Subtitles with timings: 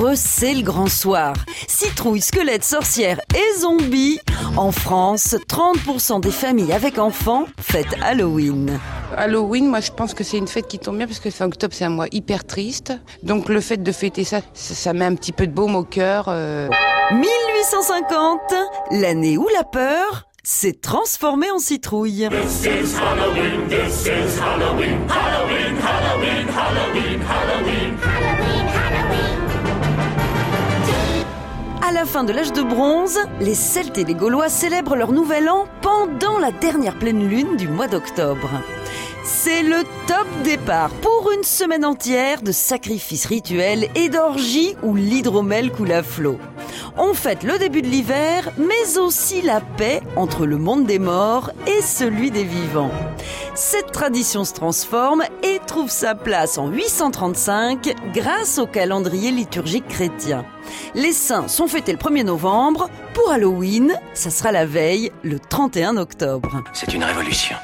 [0.00, 1.34] pour eux, c'est le grand soir.
[1.68, 4.18] Citrouille, squelette, sorcière et zombies.
[4.56, 8.80] En France, 30% des familles avec enfants fêtent Halloween.
[9.14, 11.74] Halloween, moi je pense que c'est une fête qui tombe bien parce que fin octobre
[11.76, 12.94] c'est un mois hyper triste.
[13.22, 15.84] Donc le fait de fêter ça, ça, ça met un petit peu de baume au
[15.84, 16.26] cœur.
[16.28, 16.70] euh.
[17.12, 18.40] 1850,
[18.92, 22.24] l'année où la peur s'est transformée en citrouille.
[22.24, 22.30] À
[32.00, 35.66] la fin de l'âge de bronze, les Celtes et les Gaulois célèbrent leur nouvel an
[35.82, 38.48] pendant la dernière pleine lune du mois d'octobre.
[39.22, 45.70] C'est le top départ pour une semaine entière de sacrifices rituels et d'orgies où l'hydromel
[45.72, 46.38] coule à flot.
[46.96, 51.50] On fête le début de l'hiver, mais aussi la paix entre le monde des morts
[51.66, 52.92] et celui des vivants.
[53.62, 60.46] Cette tradition se transforme et trouve sa place en 835 grâce au calendrier liturgique chrétien.
[60.94, 62.88] Les saints sont fêtés le 1er novembre.
[63.12, 66.62] Pour Halloween, ça sera la veille, le 31 octobre.
[66.72, 67.54] C'est une révolution.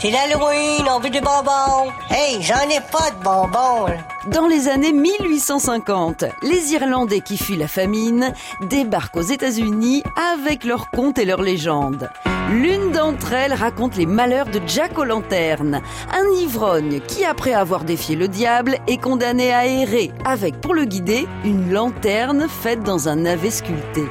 [0.00, 1.90] C'est l'Halloween, on veut des bonbons.
[2.08, 3.92] Hey, j'en ai pas de bonbons.
[4.30, 10.04] Dans les années 1850, les Irlandais qui fuient la famine débarquent aux États-Unis
[10.36, 12.08] avec leurs contes et leurs légendes.
[12.50, 18.16] L'une d'entre elles raconte les malheurs de Jack O'Lantern, un ivrogne qui, après avoir défié
[18.16, 23.16] le diable, est condamné à errer avec pour le guider une lanterne faite dans un
[23.16, 24.04] navet sculpté.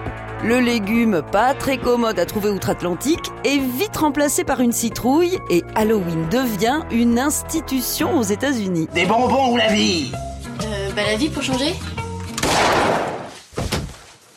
[0.44, 5.64] Le légume, pas très commode à trouver outre-Atlantique, est vite remplacé par une citrouille et
[5.74, 8.88] Halloween devient une institution aux États-Unis.
[8.94, 10.12] Des bonbons ou la vie?
[10.64, 11.74] Euh, bah la vie pour changer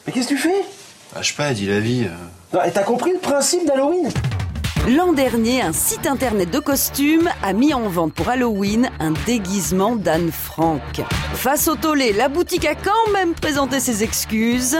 [0.06, 0.79] Mais qu'est-ce que tu fais?
[1.14, 2.04] Ah, je sais pas, dit la vie.
[2.06, 2.56] euh.
[2.56, 4.10] Non, et t'as compris le principe d'Halloween?
[4.88, 9.94] L'an dernier, un site internet de costumes a mis en vente pour Halloween un déguisement
[9.94, 10.80] d'Anne Frank.
[11.34, 14.78] Face au tollé, la boutique a quand même présenté ses excuses.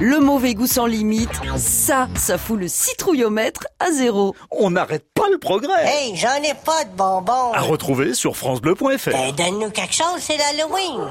[0.00, 4.34] Le mauvais goût sans limite, ça, ça fout le citrouillomètre à zéro.
[4.50, 5.84] On n'arrête pas le progrès.
[5.86, 7.52] Hey, j'en ai pas de bonbons.
[7.52, 9.10] À retrouver sur francebleu.fr.
[9.10, 11.10] Ben, donne-nous quelque chose, c'est l'Halloween.